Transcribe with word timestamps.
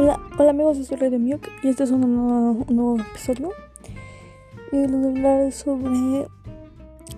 Hola, 0.00 0.20
hola 0.38 0.50
amigos, 0.50 0.78
yo 0.78 0.84
soy 0.84 0.96
Radio 0.96 1.18
Muk 1.18 1.48
y 1.60 1.70
este 1.70 1.82
es 1.82 1.90
un 1.90 2.02
nuevo, 2.68 3.00
episodio. 3.00 3.50
Y 4.70 4.76
les 4.76 4.92
voy 4.92 5.06
a 5.06 5.08
hablar 5.08 5.50
sobre 5.50 6.28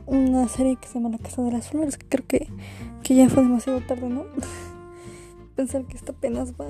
una 0.06 0.48
serie 0.48 0.76
que 0.76 0.88
se 0.88 0.94
llama 0.94 1.10
La 1.10 1.18
Casa 1.18 1.42
de 1.42 1.52
las 1.52 1.68
Flores, 1.68 1.98
que 1.98 2.06
creo 2.08 2.26
que, 2.26 2.48
que 3.02 3.14
ya 3.14 3.28
fue 3.28 3.42
demasiado 3.42 3.82
tarde, 3.82 4.08
¿no? 4.08 4.24
Pensar 5.56 5.84
que 5.84 5.98
esta 5.98 6.12
apenas 6.12 6.54
va 6.54 6.68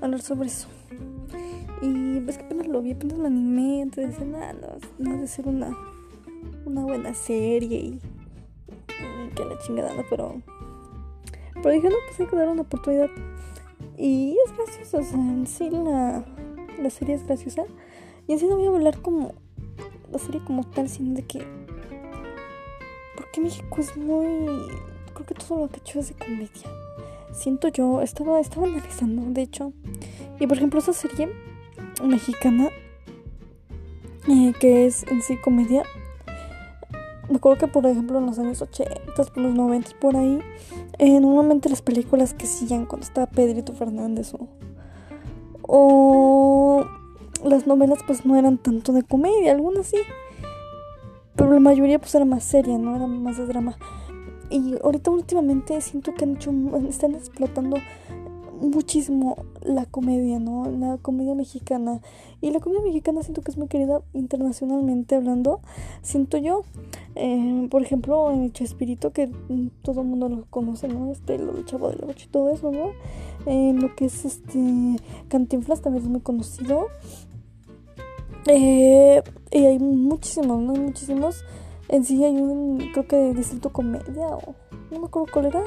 a 0.00 0.04
hablar 0.06 0.22
sobre 0.22 0.48
eso. 0.48 0.68
Y 1.82 2.20
ves 2.20 2.38
que 2.38 2.46
apenas 2.46 2.66
lo 2.66 2.80
vi, 2.80 2.92
apenas 2.92 3.18
lo 3.18 3.26
animé, 3.26 3.82
entonces 3.82 4.14
decía, 4.14 4.24
nada, 4.24 4.54
no, 4.54 4.68
no 5.00 5.12
debe 5.16 5.26
ser 5.26 5.48
una, 5.48 5.76
una 6.64 6.80
buena 6.80 7.12
serie 7.12 7.76
y, 7.78 8.00
y 8.88 9.34
que 9.34 9.44
la 9.44 9.58
chingada, 9.58 9.92
¿no? 9.92 10.02
Pero, 10.08 10.40
pero 11.56 11.74
dije, 11.74 11.90
no, 11.90 11.96
pues 12.06 12.20
hay 12.20 12.26
que 12.26 12.36
dar 12.36 12.48
una 12.48 12.62
oportunidad. 12.62 13.10
Y 13.98 14.36
es 14.46 14.56
graciosa, 14.56 14.98
o 14.98 15.02
sea, 15.02 15.18
en 15.18 15.46
sí 15.48 15.70
la, 15.70 16.24
la 16.80 16.90
serie 16.90 17.16
es 17.16 17.26
graciosa. 17.26 17.64
Y 18.28 18.32
en 18.32 18.38
sí 18.38 18.46
no 18.46 18.56
voy 18.56 18.66
a 18.66 18.68
hablar 18.68 19.02
como 19.02 19.34
la 20.12 20.18
serie 20.18 20.40
como 20.44 20.62
tal, 20.64 20.88
sino 20.88 21.14
de 21.14 21.24
que. 21.24 21.44
Porque 23.16 23.40
México 23.40 23.80
es 23.80 23.96
muy. 23.96 24.46
Creo 25.14 25.26
que 25.26 25.34
todo 25.34 25.60
lo 25.62 25.68
que 25.68 25.76
he 25.76 25.80
hecho 25.80 25.98
es 25.98 26.10
de 26.10 26.14
comedia. 26.14 26.48
Siento 27.32 27.68
yo, 27.68 28.00
estaba, 28.00 28.38
estaba 28.38 28.66
analizando, 28.66 29.22
de 29.30 29.42
hecho. 29.42 29.72
Y 30.38 30.46
por 30.46 30.56
ejemplo, 30.56 30.78
esa 30.78 30.92
serie 30.92 31.30
mexicana, 32.02 32.68
eh, 34.28 34.52
que 34.60 34.86
es 34.86 35.02
en 35.08 35.22
sí 35.22 35.36
comedia. 35.38 35.82
Me 37.28 37.36
acuerdo 37.36 37.58
que, 37.58 37.66
por 37.66 37.84
ejemplo, 37.86 38.18
en 38.18 38.26
los 38.26 38.38
años 38.38 38.62
80, 38.62 39.12
por 39.14 39.38
los 39.38 39.54
90, 39.54 39.90
por 40.00 40.16
ahí, 40.16 40.40
eh, 40.98 41.20
normalmente 41.20 41.68
las 41.68 41.82
películas 41.82 42.32
que 42.32 42.46
siguen 42.46 42.86
cuando 42.86 43.06
estaba 43.06 43.26
Pedrito 43.26 43.74
Fernández 43.74 44.32
o, 44.34 44.48
o 45.62 46.86
las 47.44 47.66
novelas, 47.66 47.98
pues 48.06 48.24
no 48.24 48.36
eran 48.36 48.56
tanto 48.56 48.92
de 48.92 49.02
comedia, 49.02 49.52
algunas 49.52 49.86
sí, 49.86 49.98
pero 51.38 51.52
la 51.52 51.60
mayoría, 51.60 52.00
pues 52.00 52.14
era 52.14 52.24
más 52.24 52.42
seria, 52.42 52.76
no 52.78 52.96
era 52.96 53.06
más 53.06 53.36
de 53.38 53.46
drama. 53.46 53.78
Y 54.50 54.74
ahorita, 54.82 55.10
últimamente, 55.10 55.80
siento 55.80 56.14
que 56.14 56.24
han 56.24 56.36
hecho, 56.36 56.50
están 56.88 57.14
explotando 57.14 57.76
muchísimo 58.60 59.36
la 59.62 59.86
comedia, 59.86 60.38
¿no? 60.38 60.70
La 60.70 60.98
comedia 60.98 61.34
mexicana. 61.34 62.00
Y 62.40 62.50
la 62.50 62.60
comedia 62.60 62.82
mexicana 62.82 63.22
siento 63.22 63.42
que 63.42 63.50
es 63.50 63.56
muy 63.56 63.68
querida 63.68 64.02
internacionalmente 64.12 65.14
hablando. 65.14 65.60
Siento 66.02 66.36
yo, 66.38 66.62
eh, 67.14 67.66
por 67.70 67.82
ejemplo, 67.82 68.30
en 68.30 68.52
Chespirito, 68.52 69.12
que 69.12 69.30
todo 69.82 70.02
el 70.02 70.06
mundo 70.06 70.28
lo 70.28 70.44
conoce, 70.50 70.88
¿no? 70.88 71.10
Este, 71.10 71.38
lo 71.38 71.52
del 71.52 71.64
Chavo 71.64 71.88
del 71.90 72.04
Ocho 72.04 72.26
y 72.26 72.30
todo 72.30 72.50
eso, 72.50 72.70
¿no? 72.70 72.92
Lo 73.46 73.94
que 73.96 74.06
es 74.06 74.24
este 74.24 74.96
Cantinflas 75.28 75.80
también 75.80 76.04
es 76.04 76.10
muy 76.10 76.20
conocido. 76.20 76.88
Eh, 78.46 79.22
y 79.50 79.64
hay 79.64 79.78
muchísimos, 79.78 80.60
¿no? 80.60 80.72
Hay 80.72 80.80
muchísimos. 80.80 81.44
En 81.88 82.04
sí 82.04 82.22
hay 82.22 82.36
un, 82.36 82.90
creo 82.92 83.06
que 83.06 83.34
Distrito 83.34 83.70
Comedia, 83.70 84.26
o 84.28 84.54
no 84.90 85.00
me 85.00 85.06
acuerdo 85.06 85.32
cuál 85.32 85.46
era. 85.46 85.64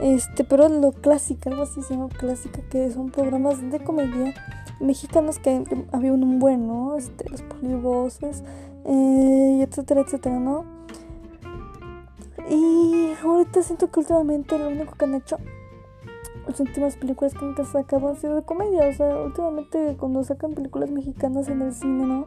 Este, 0.00 0.44
pero 0.44 0.68
lo 0.68 0.92
clásica, 0.92 1.50
algo 1.50 1.62
así 1.62 1.82
se 1.82 1.94
llama 1.94 2.08
clásica, 2.08 2.60
que 2.68 2.90
son 2.90 3.10
programas 3.10 3.60
de 3.70 3.78
comedia 3.80 4.34
mexicanos 4.80 5.38
que, 5.38 5.64
había 5.92 6.12
un 6.12 6.38
buen, 6.38 6.66
¿no? 6.66 6.96
Este, 6.96 7.28
los 7.28 7.42
polivoces, 7.42 8.42
eh, 8.84 9.66
etcétera, 9.66 10.02
etcétera, 10.02 10.38
¿no? 10.38 10.64
Y 12.50 13.12
ahorita 13.22 13.62
siento 13.62 13.90
que 13.90 14.00
últimamente 14.00 14.58
lo 14.58 14.68
único 14.68 14.94
que 14.94 15.04
han 15.04 15.14
hecho, 15.14 15.38
las 16.46 16.60
últimas 16.60 16.96
películas 16.96 17.32
que 17.32 17.44
han 17.44 17.66
sacado 17.66 18.08
han 18.08 18.16
sido 18.16 18.34
de 18.34 18.42
comedia, 18.42 18.88
o 18.88 18.92
sea, 18.92 19.16
últimamente 19.22 19.96
cuando 19.98 20.22
sacan 20.24 20.54
películas 20.54 20.90
mexicanas 20.90 21.48
en 21.48 21.62
el 21.62 21.72
cine, 21.72 22.04
¿no? 22.04 22.26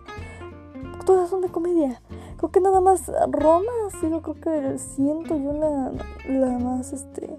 Todas 1.06 1.30
son 1.30 1.42
de 1.42 1.50
comedia. 1.50 2.02
Creo 2.38 2.52
que 2.52 2.60
nada 2.60 2.82
más 2.82 3.12
Roma 3.30 3.72
ha 3.88 4.00
sido, 4.00 4.22
creo 4.22 4.36
que 4.42 4.78
siento 4.78 5.38
yo 5.38 5.54
la, 5.54 5.92
la 6.28 6.58
más, 6.58 6.92
este, 6.94 7.37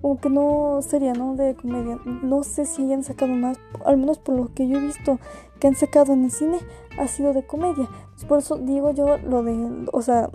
como 0.00 0.18
que 0.20 0.30
no 0.30 0.80
sería, 0.82 1.12
¿no? 1.12 1.34
De 1.34 1.54
comedia. 1.54 1.98
No 2.04 2.42
sé 2.44 2.64
si 2.64 2.84
hayan 2.84 3.02
sacado 3.02 3.32
más, 3.32 3.58
al 3.84 3.96
menos 3.96 4.18
por 4.18 4.36
lo 4.36 4.54
que 4.54 4.68
yo 4.68 4.78
he 4.78 4.80
visto 4.80 5.18
que 5.60 5.68
han 5.68 5.74
sacado 5.74 6.12
en 6.12 6.24
el 6.24 6.30
cine, 6.30 6.58
ha 6.98 7.08
sido 7.08 7.32
de 7.32 7.46
comedia. 7.46 7.88
Por 8.28 8.38
eso 8.38 8.56
digo 8.56 8.92
yo 8.92 9.18
lo 9.18 9.42
de, 9.42 9.86
o 9.92 10.02
sea, 10.02 10.30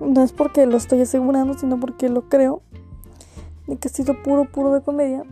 no 0.00 0.22
es 0.22 0.32
porque 0.32 0.66
lo 0.66 0.76
estoy 0.76 1.00
asegurando, 1.00 1.54
sino 1.54 1.78
porque 1.80 2.08
lo 2.08 2.28
creo, 2.28 2.62
de 3.66 3.76
que 3.76 3.88
ha 3.88 3.90
sido 3.90 4.22
puro, 4.22 4.44
puro 4.44 4.72
de 4.72 4.82
comedia. 4.82 5.24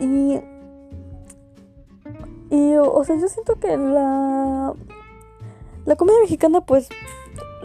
Y, 0.00 0.40
y 2.50 2.74
o 2.76 3.04
sea, 3.04 3.16
yo 3.16 3.28
siento 3.28 3.56
que 3.56 3.76
la, 3.76 4.74
la 5.84 5.96
comedia 5.96 6.20
mexicana, 6.22 6.60
pues, 6.62 6.88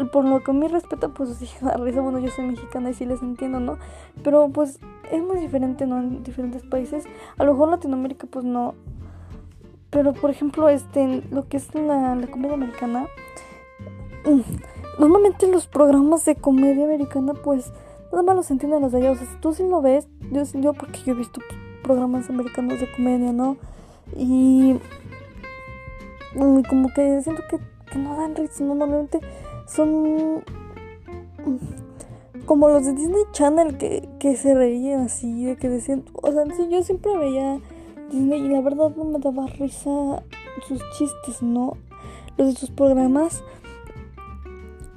por 0.06 0.25
lo 0.25 0.44
que 0.44 0.52
a 0.52 0.53
mí 0.53 0.68
respeta, 0.68 1.09
pues 1.09 1.35
sí, 1.38 1.50
da 1.62 1.78
risa. 1.78 2.02
Bueno, 2.02 2.19
yo 2.19 2.30
soy 2.30 2.46
mexicana 2.46 2.90
y 2.90 2.94
sí 2.94 3.06
les 3.06 3.22
entiendo, 3.22 3.59
¿no? 3.59 3.78
Pero 4.24 4.50
pues 4.50 4.80
es 5.12 5.24
muy 5.24 5.40
diferente, 5.40 5.85
¿no? 5.85 5.97
En 5.97 6.24
diferentes 6.24 6.63
países. 6.63 7.06
A 7.38 7.44
lo 7.44 7.53
mejor 7.53 7.69
Latinoamérica, 7.69 8.28
pues 8.30 8.46
no. 8.46 8.75
Pero 9.90 10.13
por 10.13 10.30
ejemplo, 10.30 10.69
este, 10.69 11.24
lo 11.31 11.47
que 11.47 11.57
es 11.57 11.74
la, 11.74 12.16
la 12.16 12.28
comedia 12.28 12.53
americana. 12.53 13.07
Normalmente 15.00 15.50
los 15.50 15.68
programas 15.68 16.25
de 16.25 16.36
comedia 16.36 16.86
americana, 16.86 17.34
pues, 17.34 17.72
nada 18.12 18.24
más 18.24 18.36
los 18.36 18.52
entienden 18.52 18.81
los 18.81 18.91
de 18.91 19.00
allá. 19.00 19.12
O 19.12 19.16
sea, 19.16 19.28
si 19.28 19.36
tú 19.38 19.53
sí 19.53 19.63
lo 19.68 19.81
ves, 19.81 20.07
yo, 20.31 20.44
yo 20.59 20.74
porque 20.74 21.00
yo 21.06 21.13
he 21.13 21.18
visto 21.18 21.40
programas 21.84 22.30
americanos 22.30 22.80
de 22.80 22.91
comedia, 22.91 23.31
¿no? 23.31 23.57
Y, 24.16 24.75
y 26.36 26.63
como 26.69 26.90
que 26.94 27.22
siento 27.22 27.44
que, 27.50 27.59
que 27.91 27.97
no 27.97 28.18
dan 28.18 28.36
risa, 28.36 28.63
¿no? 28.63 28.75
normalmente 28.75 29.22
son 29.68 30.44
como 32.46 32.70
los 32.70 32.86
de 32.86 32.94
Disney 32.94 33.24
Channel 33.34 33.78
que, 33.78 34.08
que 34.20 34.36
se 34.36 34.56
reían 34.56 35.02
así, 35.02 35.44
de 35.44 35.58
que 35.58 35.70
decían, 35.70 36.06
o 36.14 36.32
sea, 36.32 36.44
sí, 36.56 36.68
yo 36.72 36.82
siempre 36.82 37.16
veía 37.18 37.60
Disney 38.10 38.46
y 38.46 38.48
la 38.48 38.62
verdad 38.62 38.96
no 38.96 39.04
me 39.04 39.20
daba 39.20 39.48
risa 39.48 40.24
sus 40.68 40.82
chistes, 40.98 41.42
¿no? 41.42 41.78
Los 42.38 42.54
de 42.54 42.60
sus 42.60 42.72
programas. 42.72 43.44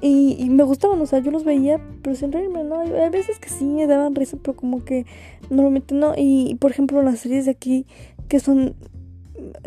Y, 0.03 0.49
me 0.49 0.63
gustaban, 0.63 0.99
o 0.99 1.05
sea, 1.05 1.19
yo 1.19 1.29
los 1.29 1.43
veía, 1.43 1.79
pero 2.01 2.15
sin 2.15 2.31
reírme, 2.31 2.63
¿no? 2.63 2.79
Hay 2.79 3.09
veces 3.11 3.37
que 3.37 3.49
sí 3.49 3.65
me 3.65 3.85
daban 3.85 4.15
risa, 4.15 4.35
pero 4.41 4.55
como 4.55 4.83
que 4.83 5.05
normalmente 5.51 5.93
no. 5.93 6.13
Y 6.17 6.55
por 6.55 6.71
ejemplo, 6.71 7.03
las 7.03 7.19
series 7.19 7.45
de 7.45 7.51
aquí 7.51 7.85
que 8.27 8.39
son 8.39 8.73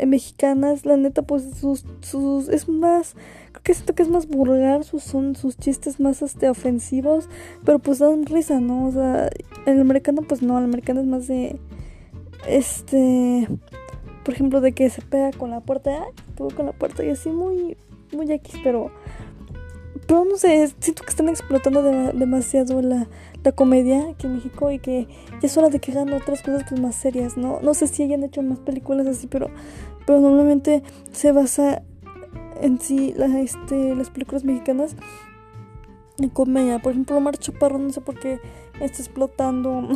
mexicanas, 0.05 0.85
la 0.85 0.97
neta, 0.97 1.21
pues 1.21 1.43
sus, 1.59 1.85
sus, 2.01 2.49
es 2.49 2.67
más, 2.69 3.15
creo 3.51 3.63
que 3.63 3.73
siento 3.73 3.95
que 3.95 4.03
es 4.03 4.09
más 4.09 4.27
vulgar, 4.27 4.83
sus, 4.83 5.03
son 5.03 5.35
sus 5.35 5.57
chistes 5.57 5.99
más, 5.99 6.21
este, 6.21 6.49
ofensivos, 6.49 7.29
pero 7.63 7.79
pues 7.79 7.99
dan 7.99 8.25
risa, 8.25 8.59
¿no? 8.59 8.87
O 8.87 8.91
sea, 8.91 9.29
el 9.65 9.79
americano, 9.79 10.21
pues 10.21 10.41
no, 10.41 10.57
el 10.57 10.65
americano 10.65 11.01
es 11.01 11.07
más 11.07 11.27
de, 11.27 11.59
este, 12.47 13.47
por 14.23 14.33
ejemplo, 14.33 14.61
de 14.61 14.73
que 14.73 14.89
se 14.89 15.01
pega 15.01 15.31
con 15.31 15.51
la 15.51 15.61
puerta, 15.61 15.91
pegó 16.35 16.49
con 16.51 16.65
la 16.65 16.73
puerta 16.73 17.03
y 17.03 17.09
así 17.09 17.29
muy, 17.29 17.77
muy 18.11 18.31
X, 18.31 18.55
pero, 18.63 18.91
pero 20.07 20.25
no 20.25 20.37
sé, 20.37 20.73
siento 20.79 21.03
que 21.03 21.09
están 21.09 21.29
explotando 21.29 21.81
de, 21.81 22.13
demasiado 22.13 22.81
la, 22.81 23.07
la 23.43 23.51
comedia 23.51 24.09
aquí 24.09 24.27
en 24.27 24.35
México 24.35 24.71
y 24.71 24.79
que 24.79 25.07
ya 25.41 25.47
es 25.47 25.57
hora 25.57 25.69
de 25.69 25.79
que 25.79 25.91
hagan 25.91 26.13
otras 26.13 26.41
cosas 26.41 26.63
pues 26.67 26.79
más 26.79 26.95
serias, 26.95 27.37
¿no? 27.37 27.59
No 27.61 27.73
sé 27.73 27.87
si 27.87 28.03
hayan 28.03 28.23
hecho 28.23 28.41
más 28.41 28.59
películas 28.59 29.07
así, 29.07 29.27
pero, 29.27 29.49
pero 30.05 30.19
normalmente 30.19 30.83
se 31.11 31.31
basa 31.31 31.83
en 32.61 32.79
sí 32.79 33.13
la, 33.15 33.39
este, 33.39 33.95
las 33.95 34.09
películas 34.09 34.43
mexicanas 34.43 34.95
en 36.17 36.29
comedia. 36.29 36.79
Por 36.79 36.91
ejemplo, 36.91 37.17
Omar 37.17 37.37
Chaparro, 37.37 37.79
no 37.79 37.89
sé 37.91 38.01
por 38.01 38.19
qué 38.19 38.39
está 38.79 38.97
explotando 38.99 39.87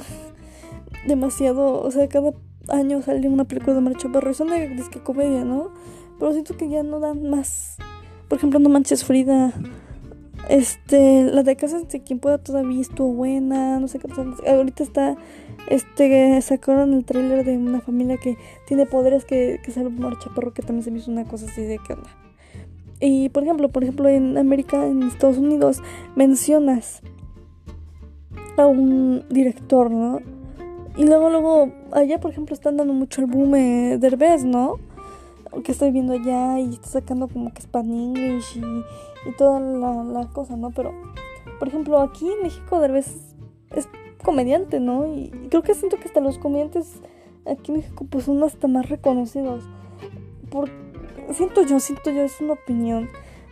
demasiado, 1.08 1.82
o 1.82 1.92
sea, 1.92 2.08
cada 2.10 2.34
año 2.70 3.02
sale 3.02 3.28
una 3.28 3.46
película 3.46 3.74
de 3.74 3.80
Omar 3.80 3.96
Chaparro 3.96 4.32
y 4.32 4.34
son 4.34 4.50
de 4.50 4.70
disque 4.70 5.00
comedia, 5.02 5.44
¿no? 5.44 5.72
Pero 6.20 6.34
siento 6.34 6.58
que 6.58 6.70
ya 6.70 6.84
no 6.84 7.00
dan 7.00 7.30
más. 7.30 7.78
Por 8.28 8.38
ejemplo, 8.38 8.60
No 8.60 8.70
Manches 8.70 9.04
Frida. 9.06 9.54
Este, 10.50 11.26
la 11.26 11.44
de 11.44 11.56
Casas 11.56 11.88
de 11.90 12.02
quien 12.02 12.18
pueda 12.18 12.40
todavía 12.40 12.82
estuvo 12.82 13.14
buena, 13.14 13.80
no 13.80 13.88
sé 13.88 14.00
qué. 14.00 14.08
Ahorita 14.50 14.84
está, 14.84 15.16
este, 15.70 16.42
sacaron 16.42 16.94
el 16.94 17.06
tráiler 17.06 17.46
de 17.46 17.56
una 17.56 17.82
familia 17.82 18.18
que 18.18 18.36
tiene 18.68 18.88
poderes 18.88 19.26
que, 19.26 19.60
que 19.64 19.72
sale 19.72 19.88
Omar 19.88 20.18
Chaparro, 20.18 20.52
que 20.52 20.64
también 20.64 20.84
se 20.84 20.90
me 20.90 20.98
hizo 20.98 21.12
una 21.12 21.26
cosa 21.26 21.46
así 21.46 21.62
de 21.62 21.78
qué 21.86 21.94
onda. 21.94 22.10
Y 23.00 23.30
por 23.30 23.44
ejemplo, 23.44 23.70
por 23.70 23.84
ejemplo, 23.84 24.10
en 24.10 24.40
América, 24.40 24.86
en 24.86 25.04
Estados 25.04 25.38
Unidos, 25.38 25.84
mencionas 26.16 27.04
a 28.58 28.66
un 28.66 29.26
director, 29.30 29.92
¿no? 29.92 30.20
Y 30.98 31.06
luego, 31.06 31.30
luego, 31.30 31.72
allá, 31.92 32.20
por 32.20 32.32
ejemplo, 32.32 32.56
están 32.56 32.76
dando 32.76 32.94
mucho 32.94 33.22
el 33.22 33.28
boom 33.28 33.56
eh, 33.56 33.98
Derbez, 34.00 34.44
¿no? 34.44 34.80
Que 35.64 35.74
estoy 35.74 35.92
viendo 35.92 36.14
allá 36.14 36.60
y 36.60 36.74
está 36.74 36.88
sacando 36.88 37.28
como 37.28 37.54
que 37.54 37.62
Span 37.62 37.92
English 37.92 38.58
y, 38.58 39.32
toda 39.38 39.60
la, 39.60 40.28
cosa, 40.32 40.56
¿no? 40.56 40.72
Pero, 40.72 40.94
por 41.60 41.68
ejemplo, 41.68 42.00
aquí 42.00 42.28
en 42.30 42.44
México 42.44 42.80
Derbez 42.80 43.36
es 43.76 43.88
comediante, 44.24 44.80
¿no? 44.80 45.14
Y 45.14 45.30
creo 45.50 45.62
que 45.62 45.74
siento 45.74 45.98
que 45.98 46.06
hasta 46.06 46.22
los 46.22 46.38
comediantes 46.38 47.02
aquí 47.46 47.72
en 47.72 47.78
México 47.78 48.06
pues 48.10 48.26
son 48.26 48.42
hasta 48.44 48.68
más 48.68 48.90
reconocidos. 48.90 49.64
Por, 50.50 50.70
siento 51.34 51.64
yo, 51.64 51.80
siento 51.80 52.10
yo, 52.12 52.22
es 52.22 52.40
una 52.42 52.54
opinión. 52.54 53.10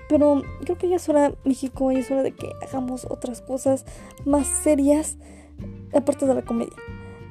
Pero 0.09 0.41
creo 0.63 0.77
que 0.77 0.87
ya 0.87 0.95
es 0.95 1.09
hora, 1.09 1.33
México, 1.43 1.91
ya 1.91 1.99
es 1.99 2.09
hora 2.09 2.23
de 2.23 2.31
que 2.31 2.49
hagamos 2.61 3.05
otras 3.09 3.41
cosas 3.41 3.85
más 4.25 4.47
serias 4.47 5.17
aparte 5.93 6.25
de 6.25 6.33
la 6.33 6.43
comedia. 6.43 6.73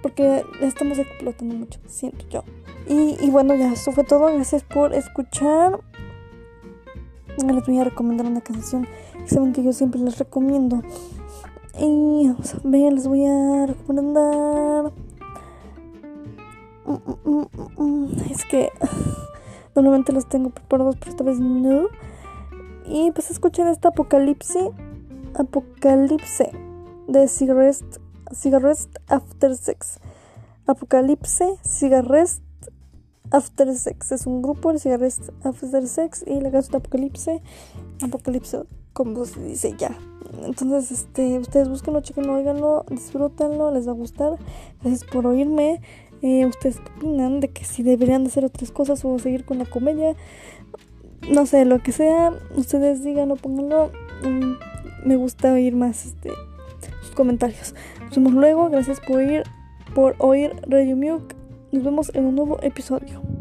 Porque 0.02 0.44
la 0.60 0.66
estamos 0.66 0.98
explotando 0.98 1.54
mucho, 1.54 1.80
siento 1.86 2.26
yo. 2.28 2.44
Y, 2.88 3.30
bueno, 3.30 3.54
ya, 3.54 3.72
eso 3.72 3.92
fue 3.92 4.04
todo. 4.04 4.26
Gracias 4.26 4.62
por 4.62 4.94
escuchar. 4.94 5.80
Les 7.36 7.66
voy 7.66 7.78
a 7.78 7.84
recomendar 7.84 8.26
una 8.26 8.40
canción 8.40 8.86
saben 9.26 9.52
que 9.52 9.62
yo 9.62 9.72
siempre 9.72 10.00
les 10.00 10.18
recomiendo. 10.18 10.82
Y 11.78 12.28
vamos 12.28 12.54
a 12.54 12.58
ver, 12.64 12.92
les 12.92 13.06
voy 13.06 13.26
a 13.26 13.66
recomendar. 13.66 14.92
Mm, 16.86 17.30
mm, 17.30 17.82
mm, 17.82 18.12
es 18.30 18.44
que 18.44 18.70
normalmente 19.74 20.12
los 20.12 20.28
tengo 20.28 20.50
preparados, 20.50 20.96
pero 20.96 21.10
esta 21.10 21.24
vez 21.24 21.40
no. 21.40 21.88
Y 22.86 23.10
pues 23.10 23.30
escuchen 23.30 23.66
esta 23.66 23.88
Apocalipsis. 23.88 24.70
Apocalipse 25.34 26.50
de 27.08 27.28
Cigarette, 27.28 28.00
Cigarette 28.32 28.88
After 29.08 29.54
Sex. 29.54 29.98
Apocalipse, 30.66 31.58
Cigarette 31.62 32.40
After 33.30 33.74
Sex. 33.74 34.12
Es 34.12 34.26
un 34.26 34.42
grupo 34.42 34.72
de 34.72 34.78
Cigarette 34.78 35.32
After 35.44 35.86
Sex 35.86 36.24
y 36.26 36.40
la 36.40 36.50
canción 36.50 36.72
de 36.72 36.78
Apocalipse. 36.78 37.42
Apocalipse, 38.02 38.64
como 38.92 39.24
se 39.24 39.42
dice 39.42 39.74
ya. 39.76 39.96
Entonces, 40.44 40.90
este, 40.90 41.38
ustedes 41.38 41.68
búsquenlo, 41.68 42.00
chequenlo, 42.00 42.34
oiganlo, 42.34 42.84
disfrútenlo, 42.90 43.70
les 43.70 43.86
va 43.86 43.92
a 43.92 43.94
gustar. 43.94 44.36
Gracias 44.82 45.04
por 45.04 45.26
oírme. 45.26 45.80
Eh, 46.22 46.46
¿Ustedes 46.46 46.80
qué 46.80 46.90
opinan 46.96 47.40
de 47.40 47.48
que 47.48 47.64
si 47.64 47.82
deberían 47.82 48.24
de 48.24 48.30
hacer 48.30 48.44
otras 48.44 48.70
cosas 48.70 49.04
o 49.04 49.18
seguir 49.18 49.44
con 49.44 49.58
la 49.58 49.66
comedia? 49.66 50.16
No 51.30 51.46
sé, 51.46 51.64
lo 51.64 51.82
que 51.82 51.92
sea, 51.92 52.32
ustedes 52.56 53.04
díganlo, 53.04 53.36
pónganlo. 53.36 53.90
Mm, 54.22 54.54
me 55.06 55.16
gusta 55.16 55.52
oír 55.52 55.74
más 55.74 56.06
este, 56.06 56.30
sus 57.02 57.10
comentarios. 57.14 57.74
Nos 58.00 58.16
vemos 58.16 58.34
luego. 58.34 58.70
Gracias 58.70 59.00
por 59.00 59.18
oír, 59.18 59.44
por 59.94 60.16
oír 60.18 60.52
Radio 60.66 60.96
Muke. 60.96 61.35
Nos 61.76 61.84
vemos 61.84 62.10
en 62.14 62.24
un 62.24 62.34
nuevo 62.36 62.58
episodio. 62.62 63.35